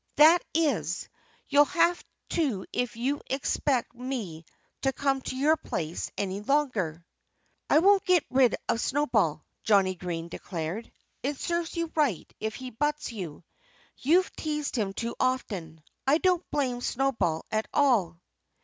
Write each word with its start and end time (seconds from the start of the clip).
"That 0.15 0.43
is, 0.55 1.07
you'll 1.47 1.65
have 1.65 2.03
to 2.29 2.65
if 2.73 2.95
you 2.97 3.21
expect 3.29 3.93
me 3.93 4.45
to 4.81 4.91
come 4.91 5.21
to 5.21 5.35
your 5.35 5.57
place 5.57 6.09
any 6.17 6.41
longer." 6.41 7.05
"I 7.69 7.77
won't 7.77 8.03
get 8.05 8.25
rid 8.31 8.55
of 8.67 8.81
Snowball," 8.81 9.45
Johnnie 9.63 9.93
Green 9.93 10.27
declared. 10.27 10.91
"It 11.21 11.37
serves 11.37 11.77
you 11.77 11.91
right 11.95 12.25
if 12.39 12.55
he 12.55 12.71
butts 12.71 13.11
you. 13.11 13.43
You've 13.95 14.35
teased 14.35 14.75
him 14.75 14.93
too 14.93 15.15
often. 15.19 15.83
I 16.07 16.17
don't 16.17 16.49
blame 16.49 16.81
Snowball 16.81 17.45
at 17.51 17.67
all." 17.71 18.19